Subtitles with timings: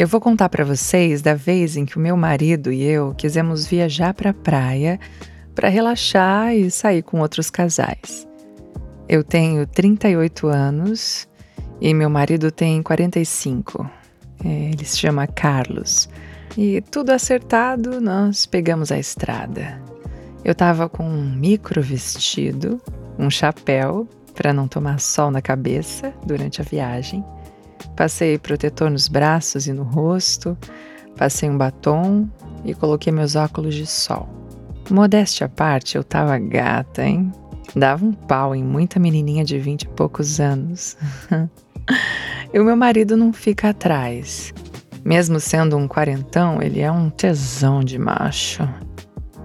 [0.00, 3.66] Eu vou contar para vocês da vez em que o meu marido e eu quisemos
[3.66, 4.98] viajar para a praia
[5.54, 8.26] para relaxar e sair com outros casais.
[9.06, 11.28] Eu tenho 38 anos
[11.82, 13.90] e meu marido tem 45.
[14.42, 16.08] É, ele se chama Carlos.
[16.56, 19.82] E tudo acertado, nós pegamos a estrada.
[20.42, 22.80] Eu tava com um micro vestido,
[23.18, 27.22] um chapéu para não tomar sol na cabeça durante a viagem
[27.96, 30.56] Passei protetor nos braços e no rosto,
[31.16, 32.28] passei um batom
[32.64, 34.28] e coloquei meus óculos de sol.
[34.90, 37.30] Modéstia à parte, eu tava gata, hein?
[37.76, 40.96] Dava um pau em muita menininha de vinte e poucos anos.
[42.52, 44.52] e o meu marido não fica atrás.
[45.04, 48.68] Mesmo sendo um quarentão, ele é um tesão de macho.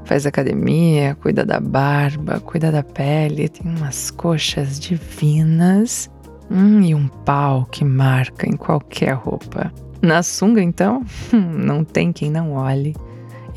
[0.05, 6.09] Faz academia, cuida da barba, cuida da pele, tem umas coxas divinas
[6.49, 9.71] Hum, e um pau que marca em qualquer roupa.
[10.01, 12.95] Na sunga, então, hum, não tem quem não olhe.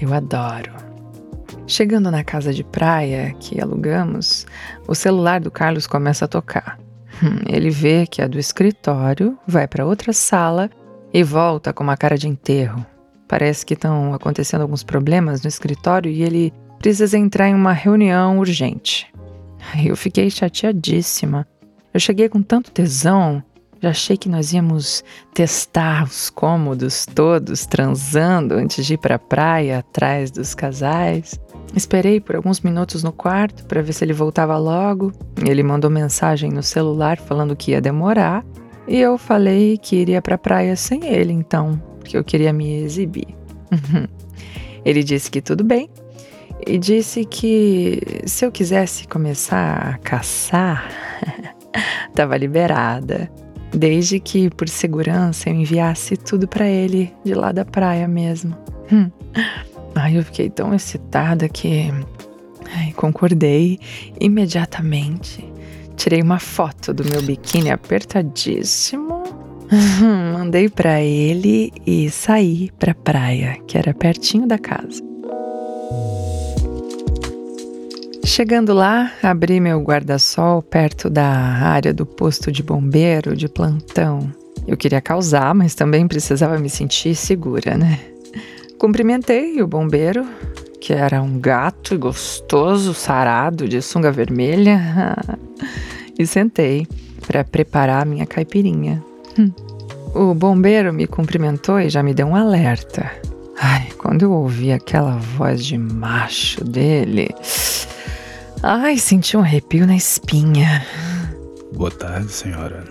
[0.01, 0.73] Eu adoro.
[1.67, 4.47] Chegando na casa de praia que alugamos,
[4.87, 6.79] o celular do Carlos começa a tocar.
[7.23, 10.71] Hum, ele vê que é do escritório, vai para outra sala
[11.13, 12.85] e volta com uma cara de enterro.
[13.27, 18.39] Parece que estão acontecendo alguns problemas no escritório e ele precisa entrar em uma reunião
[18.39, 19.07] urgente.
[19.85, 21.47] Eu fiquei chateadíssima
[21.99, 23.43] eu cheguei com tanto tesão,
[23.83, 25.03] já achei que nós íamos
[25.35, 31.41] testar os cômodos todos transando antes de ir para a praia atrás dos casais.
[31.75, 35.13] Esperei por alguns minutos no quarto para ver se ele voltava logo.
[35.45, 38.47] Ele mandou mensagem no celular falando que ia demorar,
[38.87, 42.81] e eu falei que iria para a praia sem ele, então, porque eu queria me
[42.81, 43.27] exibir.
[44.85, 45.91] ele disse que tudo bem
[46.65, 50.89] e disse que se eu quisesse começar a caçar
[52.15, 53.31] Tava liberada,
[53.73, 58.57] desde que, por segurança, eu enviasse tudo para ele de lá da praia mesmo.
[58.93, 59.11] Hum.
[59.95, 61.91] Ai, eu fiquei tão excitada que
[62.77, 63.79] ai, concordei
[64.21, 65.45] imediatamente.
[65.97, 69.25] Tirei uma foto do meu biquíni apertadíssimo,
[70.33, 75.08] mandei para ele e saí para praia, que era pertinho da casa.
[78.25, 84.33] Chegando lá, abri meu guarda-sol perto da área do posto de bombeiro de plantão.
[84.67, 87.99] Eu queria causar, mas também precisava me sentir segura, né?
[88.79, 90.27] Cumprimentei o bombeiro,
[90.81, 95.17] que era um gato gostoso, sarado, de sunga vermelha,
[96.19, 96.87] e sentei
[97.27, 99.03] para preparar minha caipirinha.
[99.39, 99.51] Hum.
[100.15, 103.11] O bombeiro me cumprimentou e já me deu um alerta.
[103.61, 107.35] Ai, quando eu ouvi aquela voz de macho dele,
[108.63, 110.85] Ai, senti um arrepio na espinha.
[111.73, 112.83] Boa tarde, senhora.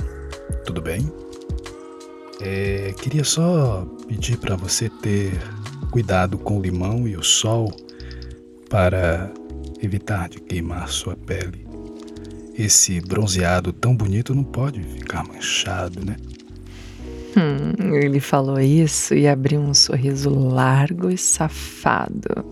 [0.65, 1.11] Tudo bem?
[2.39, 5.33] É, queria só pedir para você ter
[5.91, 7.69] cuidado com o limão e o sol
[8.69, 9.29] para
[9.81, 11.67] evitar de queimar sua pele.
[12.57, 16.15] Esse bronzeado tão bonito não pode ficar manchado, né?
[17.35, 22.45] Hum, ele falou isso e abriu um sorriso largo e safado.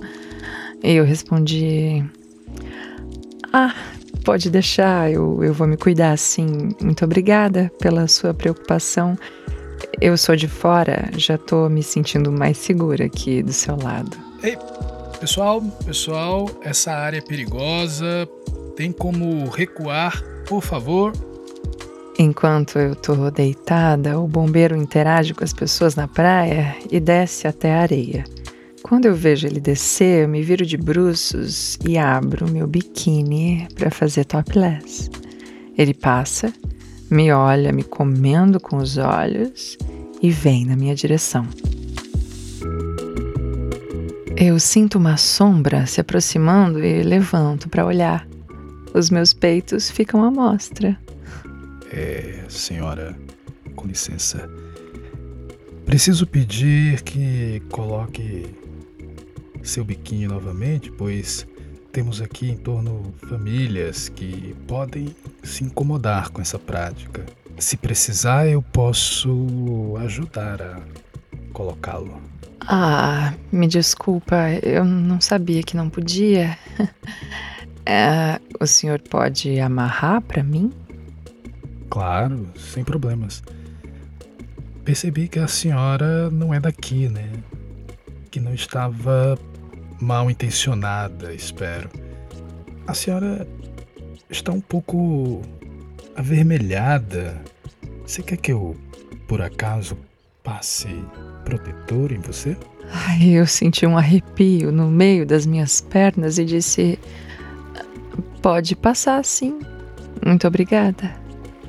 [0.84, 2.03] Eu respondi:
[3.57, 3.73] ah,
[4.25, 6.75] pode deixar, eu, eu vou me cuidar sim.
[6.81, 9.17] Muito obrigada pela sua preocupação.
[10.01, 14.17] Eu sou de fora, já tô me sentindo mais segura aqui do seu lado.
[14.43, 14.57] Ei,
[15.21, 18.27] pessoal, pessoal, essa área é perigosa.
[18.75, 21.13] Tem como recuar, por favor?
[22.19, 27.73] Enquanto eu tô deitada, o bombeiro interage com as pessoas na praia e desce até
[27.73, 28.25] a areia.
[28.87, 33.90] Quando eu vejo ele descer, eu me viro de bruços e abro meu biquíni para
[33.90, 35.09] fazer topless.
[35.76, 36.53] Ele passa,
[37.09, 39.76] me olha me comendo com os olhos
[40.22, 41.47] e vem na minha direção.
[44.37, 48.28] Eu sinto uma sombra se aproximando e levanto para olhar.
[48.93, 50.96] Os meus peitos ficam à mostra.
[51.91, 53.17] É, senhora,
[53.76, 54.47] com licença.
[55.87, 58.46] Preciso pedir que coloque
[59.66, 61.46] seu biquinho novamente, pois
[61.91, 67.26] temos aqui em torno famílias que podem se incomodar com essa prática.
[67.58, 70.82] se precisar, eu posso ajudar a
[71.53, 72.22] colocá-lo.
[72.67, 76.58] Ah, me desculpa, eu não sabia que não podia.
[77.88, 80.73] É, o senhor pode amarrar para mim?
[81.88, 83.44] Claro, sem problemas.
[84.84, 87.29] Percebi que a senhora não é daqui, né?
[88.32, 89.38] Que não estava
[90.00, 91.90] mal intencionada, espero.
[92.88, 93.47] A senhora
[94.30, 95.42] está um pouco
[96.16, 97.42] avermelhada.
[98.06, 98.76] Você quer que eu,
[99.28, 99.97] por acaso,
[100.44, 100.88] passe
[101.44, 102.56] protetor em você?
[102.92, 107.00] Ai, eu senti um arrepio no meio das minhas pernas e disse:
[108.42, 109.59] Pode passar sim.
[110.24, 111.16] Muito obrigada.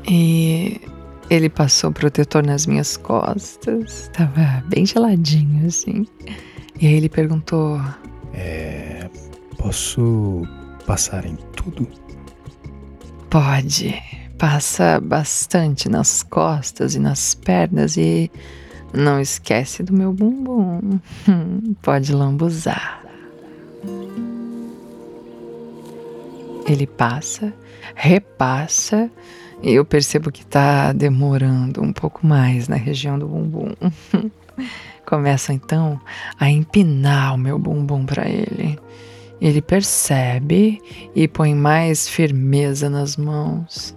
[0.09, 0.81] E
[1.29, 4.11] ele passou protetor nas minhas costas.
[4.13, 6.07] Tava bem geladinho assim.
[6.79, 7.81] E aí ele perguntou:
[8.37, 9.09] É.
[9.57, 10.43] Posso
[10.87, 11.89] passar em tudo?
[13.31, 14.01] Pode.
[14.39, 18.31] Passa bastante nas costas e nas pernas e
[18.93, 21.01] não esquece do meu bumbum.
[21.83, 23.03] Pode lambuzar.
[26.67, 27.53] Ele passa,
[27.95, 29.11] repassa
[29.63, 33.73] e eu percebo que tá demorando um pouco mais na região do bumbum.
[35.07, 36.01] Começa então
[36.39, 38.79] a empinar o meu bumbum para ele.
[39.41, 40.81] Ele percebe
[41.15, 43.95] e põe mais firmeza nas mãos.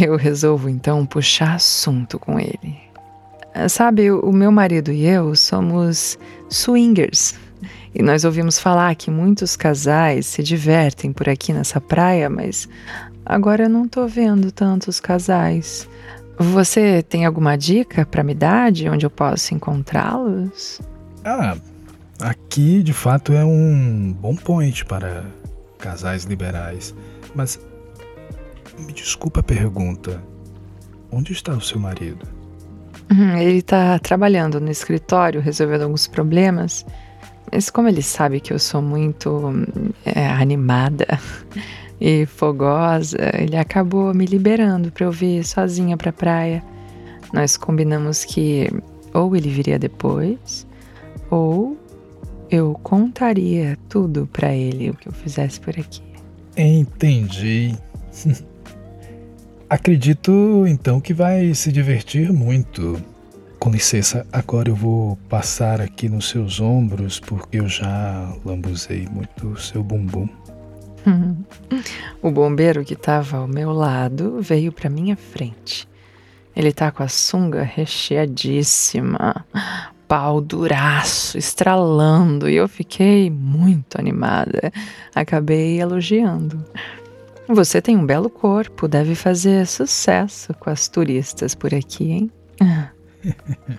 [0.00, 2.76] Eu resolvo então puxar assunto com ele.
[3.68, 6.18] Sabe, o meu marido e eu somos
[6.50, 7.34] swingers.
[7.94, 12.68] E nós ouvimos falar que muitos casais se divertem por aqui nessa praia, mas
[13.24, 15.88] agora eu não tô vendo tantos casais.
[16.38, 20.80] Você tem alguma dica para me dar de onde eu posso encontrá-los?
[21.24, 21.56] Ah,
[22.20, 25.24] aqui de fato é um bom point para
[25.78, 26.94] casais liberais.
[27.34, 27.60] Mas
[28.78, 30.22] me desculpa a pergunta.
[31.10, 32.26] Onde está o seu marido?
[33.10, 36.84] Uhum, ele está trabalhando no escritório, resolvendo alguns problemas.
[37.52, 39.52] Mas como ele sabe que eu sou muito
[40.04, 41.06] é, animada
[42.06, 46.62] e fogosa, ele acabou me liberando para eu vir sozinha para a praia.
[47.32, 48.68] Nós combinamos que
[49.14, 50.66] ou ele viria depois,
[51.30, 51.78] ou
[52.50, 56.02] eu contaria tudo para ele o que eu fizesse por aqui.
[56.54, 57.74] Entendi.
[59.70, 63.00] Acredito então que vai se divertir muito.
[63.58, 69.48] Com licença, agora eu vou passar aqui nos seus ombros porque eu já lambuzei muito
[69.48, 70.28] o seu bumbum.
[72.22, 75.88] o bombeiro que estava ao meu lado veio para minha frente.
[76.56, 79.44] Ele tá com a sunga recheadíssima,
[80.06, 84.72] pau duraço, estralando, e eu fiquei muito animada.
[85.14, 86.64] Acabei elogiando.
[87.48, 92.30] Você tem um belo corpo, deve fazer sucesso com as turistas por aqui, hein?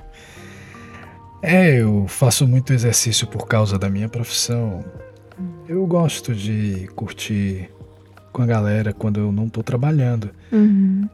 [1.41, 4.83] é, eu faço muito exercício por causa da minha profissão.
[5.67, 7.71] Eu gosto de curtir
[8.31, 10.29] com a galera quando eu não tô trabalhando.
[10.51, 11.09] Uhum.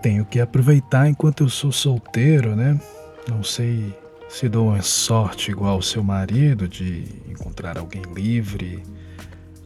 [0.00, 2.80] Tenho que aproveitar enquanto eu sou solteiro, né?
[3.28, 3.92] Não sei
[4.28, 8.82] se dou uma sorte igual o seu marido de encontrar alguém livre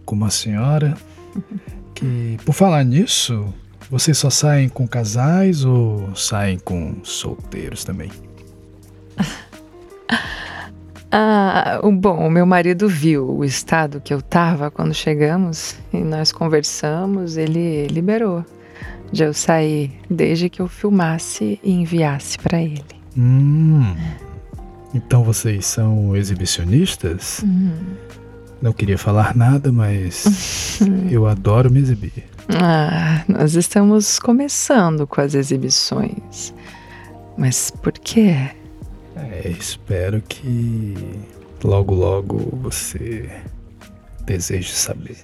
[0.05, 0.97] como a senhora.
[1.95, 3.53] Que, por falar nisso,
[3.91, 8.11] vocês só saem com casais ou saem com solteiros também?
[11.11, 16.33] Ah, bom, o meu marido viu o estado que eu tava quando chegamos e nós
[16.33, 18.45] conversamos, ele liberou
[19.13, 22.85] de eu sair desde que eu filmasse e enviasse para ele.
[23.17, 23.95] Hum.
[24.95, 27.41] Então vocês são exibicionistas?
[27.43, 27.77] Uhum.
[28.61, 32.25] Não queria falar nada, mas eu adoro me exibir.
[32.49, 36.55] Ah, nós estamos começando com as exibições.
[37.37, 38.51] Mas por quê?
[39.45, 40.95] É, espero que
[41.63, 43.31] logo logo você
[44.25, 45.19] deseje saber.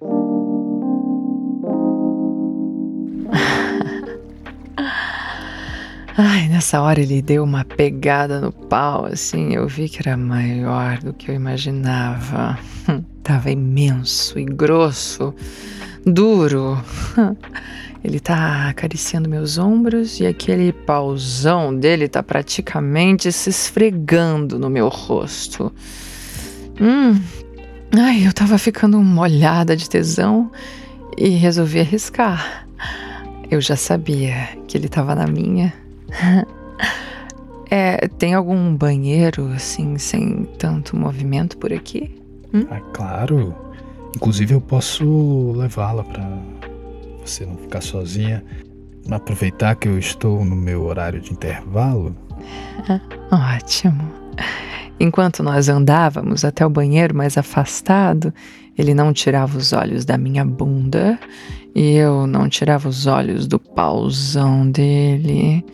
[6.16, 10.98] Ai, nessa hora ele deu uma pegada no pau, assim, eu vi que era maior
[10.98, 12.56] do que eu imaginava.
[13.24, 15.34] Tava imenso e grosso,
[16.06, 16.80] duro.
[18.02, 24.88] Ele tá acariciando meus ombros e aquele pauzão dele tá praticamente se esfregando no meu
[24.88, 25.72] rosto.
[26.80, 27.20] Hum.
[27.92, 30.50] Ai, eu tava ficando molhada de tesão
[31.18, 32.66] e resolvi arriscar.
[33.50, 35.72] Eu já sabia que ele tava na minha
[37.70, 42.14] é, tem algum banheiro assim, sem tanto movimento por aqui?
[42.52, 42.66] Hum?
[42.70, 43.54] Ah, claro.
[44.16, 46.28] Inclusive eu posso levá-la para
[47.30, 48.44] você não ficar sozinha.
[49.10, 52.14] aproveitar que eu estou no meu horário de intervalo?
[53.56, 54.12] Ótimo.
[54.98, 58.34] Enquanto nós andávamos até o banheiro mais afastado,
[58.76, 61.18] ele não tirava os olhos da minha bunda
[61.74, 65.64] e eu não tirava os olhos do pauzão dele.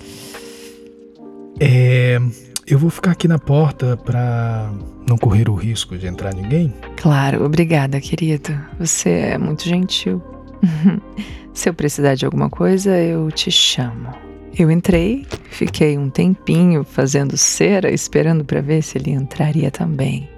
[1.59, 2.21] É.
[2.69, 4.73] Eu vou ficar aqui na porta pra
[5.09, 6.75] não correr o risco de entrar ninguém?
[6.97, 8.59] Claro, obrigada, querido.
[8.81, 10.21] Você é muito gentil.
[11.57, 14.13] Se eu precisar de alguma coisa, eu te chamo.
[14.59, 20.29] Eu entrei, fiquei um tempinho fazendo cera, esperando para ver se ele entraria também.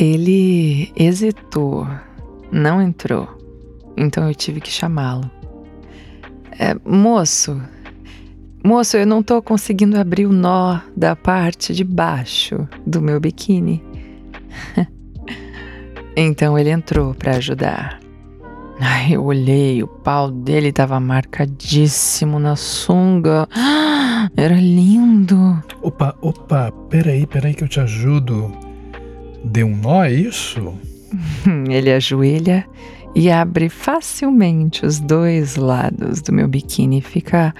[0.00, 1.86] Ele hesitou,
[2.50, 3.28] não entrou.
[3.96, 5.30] Então eu tive que chamá-lo.
[6.58, 7.62] É, moço,
[8.64, 13.80] moço, eu não tô conseguindo abrir o nó da parte de baixo do meu biquíni.
[16.16, 17.99] então ele entrou para ajudar.
[18.82, 23.46] Ai, eu olhei, o pau dele tava marcadíssimo na sunga.
[24.34, 25.62] Era lindo.
[25.82, 28.50] Opa, opa, peraí, peraí que eu te ajudo.
[29.44, 30.72] Deu um nó, é isso?
[31.68, 32.66] Ele ajoelha
[33.14, 37.54] e abre facilmente os dois lados do meu biquíni e fica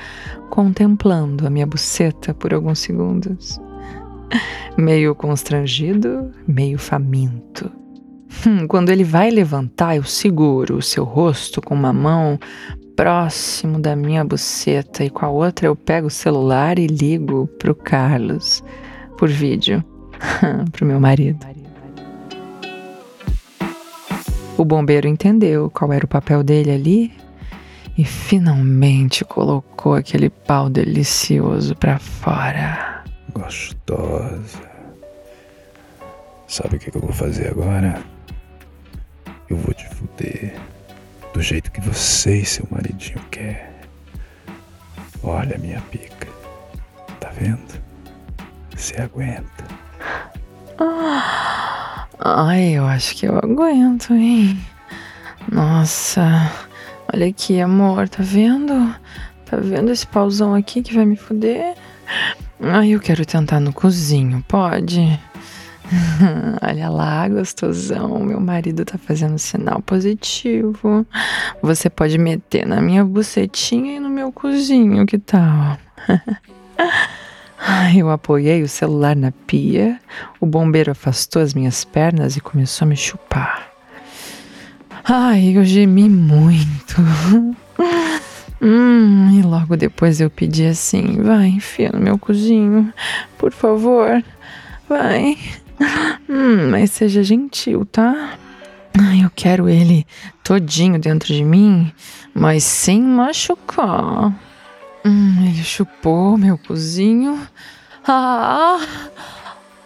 [0.49, 3.61] contemplando a minha buceta por alguns segundos.
[4.79, 7.80] Meio constrangido, meio faminto.
[8.47, 12.39] Hum, quando ele vai levantar, eu seguro o seu rosto com uma mão
[12.97, 17.75] próximo da minha buceta e com a outra eu pego o celular e ligo pro
[17.75, 18.63] Carlos
[19.19, 19.85] por vídeo,
[20.73, 21.47] pro meu marido.
[24.57, 27.13] O bombeiro entendeu qual era o papel dele ali
[27.97, 33.03] e finalmente colocou aquele pau delicioso para fora.
[33.33, 34.71] Gostosa.
[36.47, 38.03] Sabe o que eu vou fazer agora?
[39.51, 40.55] Eu vou te fuder
[41.35, 43.83] do jeito que você e seu maridinho quer.
[45.23, 46.29] Olha a minha pica.
[47.19, 47.83] Tá vendo?
[48.75, 49.65] Você aguenta.
[50.79, 52.07] Ah.
[52.23, 54.61] Ai, eu acho que eu aguento, hein?
[55.51, 56.53] Nossa,
[57.13, 58.95] olha aqui, amor, tá vendo?
[59.47, 61.75] Tá vendo esse pauzão aqui que vai me fuder?
[62.61, 65.19] Ai, eu quero tentar no cozinho, pode?
[66.63, 68.19] Olha lá, gostosão.
[68.21, 71.07] Meu marido tá fazendo sinal positivo.
[71.63, 75.79] Você pode meter na minha bucetinha e no meu cozinho, que tal?
[77.95, 80.01] Eu apoiei o celular na pia,
[80.41, 83.71] o bombeiro afastou as minhas pernas e começou a me chupar.
[85.05, 86.97] Ai, eu gemi muito.
[88.63, 92.93] Hum, e logo depois eu pedi assim: vai, enfia no meu cozinho,
[93.39, 94.23] por favor,
[94.87, 95.39] vai.
[96.29, 98.39] Hum, mas seja gentil, tá?
[99.23, 100.07] Eu quero ele
[100.45, 101.93] todinho dentro de mim,
[102.35, 104.33] mas sem machucar.
[105.05, 107.41] Hum, ele chupou meu cozinho.
[108.07, 108.79] Ah,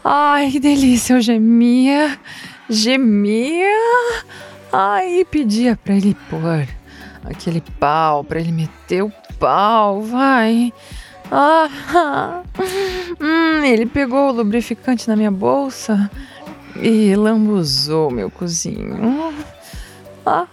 [0.02, 1.14] ai, que delícia!
[1.14, 2.18] Eu gemia,
[2.68, 3.66] gemia.
[4.72, 6.66] Ai, pedia para ele pôr
[7.24, 10.72] aquele pau, para ele meter o pau, vai.
[11.30, 12.42] Ah,
[13.20, 16.10] hum, ele pegou o lubrificante na minha bolsa
[16.76, 19.32] e lambuzou meu cozinho.
[20.26, 20.46] Ah,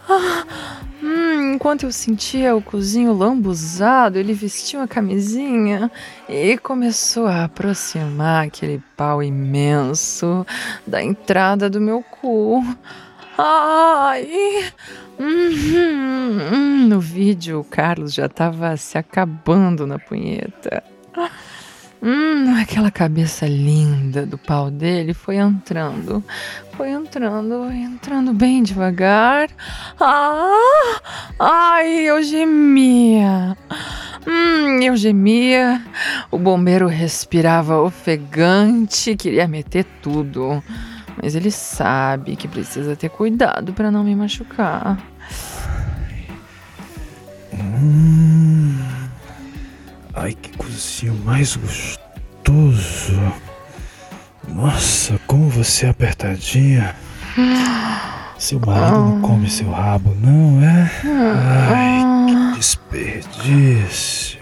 [1.02, 5.92] hum, enquanto eu sentia o cozinho lambuzado, ele vestiu a camisinha
[6.28, 10.46] e começou a aproximar aquele pau imenso
[10.86, 12.64] da entrada do meu cu.
[13.44, 14.72] Ai!
[15.20, 15.50] Hum,
[16.54, 20.84] hum, no vídeo, o Carlos já estava se acabando na punheta.
[22.04, 26.24] Hum, aquela cabeça linda do pau dele foi entrando,
[26.78, 29.50] foi entrando, entrando bem devagar.
[30.00, 31.02] Ah,
[31.40, 33.58] ai, eu gemia.
[34.28, 35.84] Hum, eu gemia.
[36.30, 40.64] O bombeiro respirava ofegante, queria meter tudo.
[41.22, 44.98] Mas ele sabe que precisa ter cuidado para não me machucar.
[47.54, 48.78] Hum.
[50.14, 53.20] Ai, que cozinho mais gostoso.
[54.48, 56.96] Nossa, como você é apertadinha.
[58.38, 60.92] Seu marido não come seu rabo, não é?
[61.74, 64.40] Ai, que desperdício.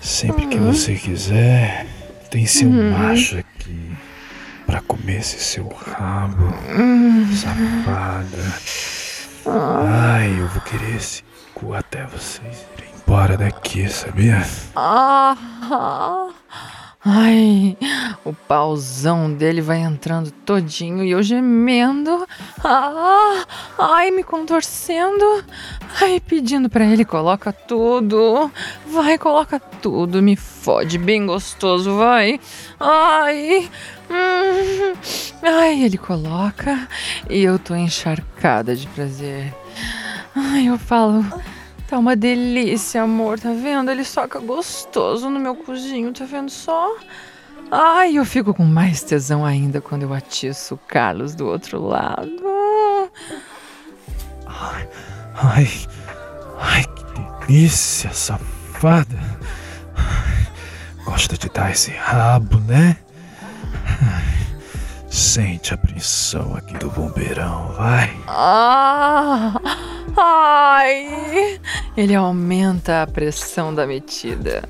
[0.00, 1.86] Sempre que você quiser,
[2.30, 3.96] tem seu macho aqui
[4.68, 6.52] para comer esse seu rabo.
[7.34, 8.60] Safada.
[9.88, 14.46] Ai, eu vou querer esse cu até vocês irem embora daqui, sabia?
[14.76, 16.28] Ah,
[17.10, 17.74] Ai,
[18.22, 22.26] o pauzão dele vai entrando todinho e eu gemendo.
[22.62, 23.46] Ah,
[23.78, 25.42] ai, me contorcendo.
[26.02, 28.50] Ai, pedindo para ele, coloca tudo.
[28.86, 30.20] Vai, coloca tudo.
[30.20, 32.38] Me fode bem gostoso, vai.
[32.78, 33.70] Ai.
[34.10, 34.94] Hum,
[35.42, 36.86] ai, ele coloca
[37.30, 39.54] e eu tô encharcada de prazer.
[40.36, 41.24] Ai, eu falo.
[41.88, 43.90] Tá uma delícia, amor, tá vendo?
[43.90, 46.94] Ele soca gostoso no meu cozinho, tá vendo só?
[47.70, 53.10] Ai, eu fico com mais tesão ainda quando eu atiço o Carlos do outro lado.
[54.46, 54.88] Ai,
[55.34, 55.70] ai,
[56.58, 59.18] ai que delícia, safada.
[61.06, 62.98] Gosta de dar esse rabo, né?
[65.08, 68.14] Sente a apreensão aqui do bombeirão, vai.
[68.26, 69.58] Ah,
[70.18, 71.60] ai!
[71.96, 74.62] Ele aumenta a pressão da metida.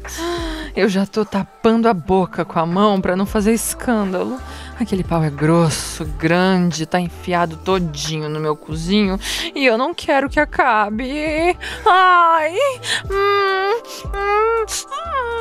[0.74, 4.38] Eu já tô tapando a boca com a mão para não fazer escândalo.
[4.78, 9.18] Aquele pau é grosso, grande, tá enfiado todinho no meu cozinho
[9.54, 11.56] e eu não quero que acabe.
[11.84, 12.54] Ai!
[13.10, 15.38] Hum, hum, hum.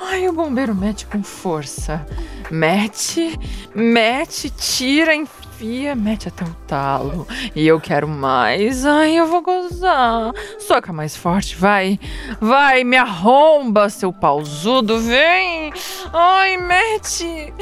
[0.00, 2.06] Ai, o bombeiro mete com força.
[2.50, 3.38] Mete,
[3.74, 5.47] mete, tira, enfia,
[5.96, 7.26] mete até o talo.
[7.54, 8.86] E eu quero mais.
[8.86, 10.32] Ai, eu vou gozar.
[10.58, 11.98] Soca mais forte, vai.
[12.40, 15.72] Vai, me arromba, seu pauzudo, vem.
[16.12, 17.52] Ai, mete.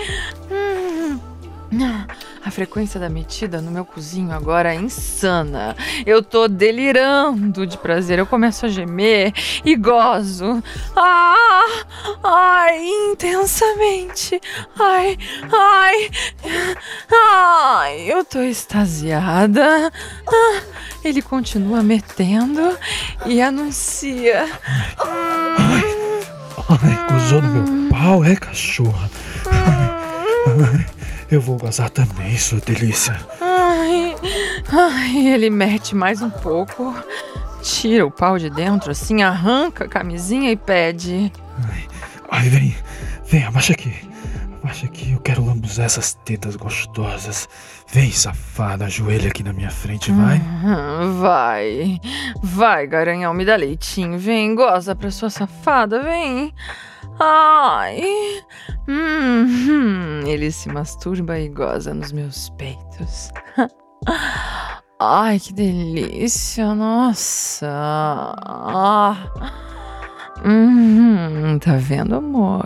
[0.50, 1.20] Hum.
[2.46, 5.74] A frequência da metida no meu cozinho agora é insana.
[6.06, 8.20] Eu tô delirando de prazer.
[8.20, 9.32] Eu começo a gemer
[9.64, 10.62] e gozo.
[10.94, 11.66] Ah!
[12.22, 14.40] Ai, intensamente.
[14.78, 15.18] Ai,
[15.52, 16.10] ai.
[17.10, 19.92] Ai, eu tô extasiada.
[20.28, 20.62] Ah,
[21.02, 22.78] ele continua metendo
[23.26, 24.48] e anuncia.
[24.98, 25.84] Ai,
[26.68, 29.10] ai, gozou no meu pau, é cachorra.
[29.46, 30.86] Ai,
[31.30, 33.16] eu vou gozar também, sua delícia.
[33.40, 34.14] Ai,
[34.72, 36.94] ai, ele mete mais um pouco,
[37.62, 41.32] tira o pau de dentro, assim, arranca a camisinha e pede.
[41.68, 41.84] Ai,
[42.30, 42.76] ai vem,
[43.24, 43.94] vem, abaixa aqui.
[44.62, 47.48] Abaixa aqui, eu quero lambuzar essas tetas gostosas.
[47.92, 50.38] Vem, safada, ajoelha aqui na minha frente, vai.
[50.38, 52.00] Uhum, vai,
[52.42, 56.52] vai, garanhão, me dá leitinho, vem, goza pra sua safada, vem.
[57.18, 58.02] Ai,
[58.86, 63.30] hum, ele se masturba e goza nos meus peitos.
[65.00, 68.34] Ai, que delícia, nossa.
[70.44, 72.64] Hum, tá vendo, amor?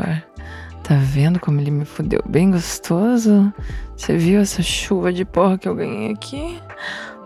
[0.83, 3.53] Tá vendo como ele me fudeu bem gostoso?
[3.97, 6.61] Você viu essa chuva de porra que eu ganhei aqui?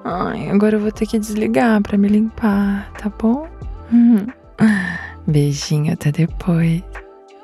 [0.05, 3.49] Ai, agora eu vou ter que desligar pra me limpar, tá bom?
[3.91, 4.27] Hum.
[5.27, 6.83] Beijinho, até depois.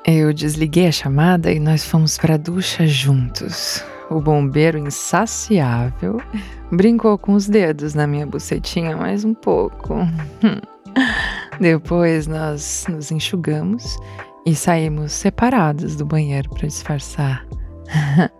[0.05, 3.83] Eu desliguei a chamada e nós fomos para a ducha juntos.
[4.09, 6.19] O bombeiro insaciável
[6.71, 9.95] brincou com os dedos na minha bucetinha mais um pouco.
[11.59, 13.97] Depois nós nos enxugamos
[14.43, 17.45] e saímos separados do banheiro para disfarçar.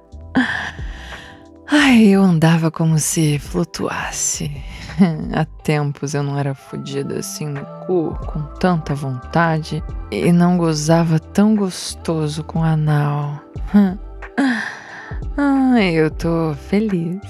[1.74, 4.52] Ai, eu andava como se flutuasse.
[5.34, 9.82] Há tempos eu não era fodida assim no cu, com tanta vontade,
[10.12, 13.40] e não gozava tão gostoso com anal.
[15.38, 17.22] Ai, eu tô feliz,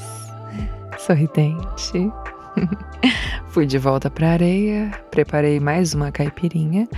[0.98, 2.12] sorridente.
[3.50, 6.90] Fui de volta pra areia, preparei mais uma caipirinha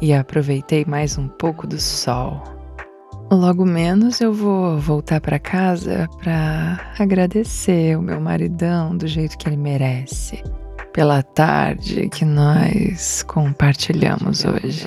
[0.00, 2.53] e aproveitei mais um pouco do sol.
[3.30, 9.48] Logo menos eu vou voltar para casa para agradecer o meu maridão do jeito que
[9.48, 10.42] ele merece,
[10.92, 14.86] pela tarde que nós compartilhamos hoje.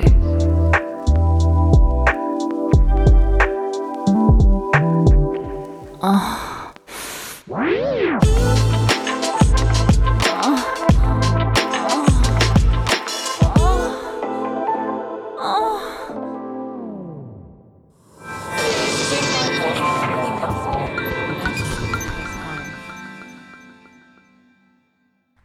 [6.02, 6.47] Ah.